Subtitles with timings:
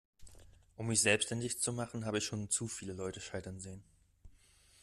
[0.77, 3.83] Um mich selbstständig zu machen, habe ich schon zu viele Leute scheitern sehen.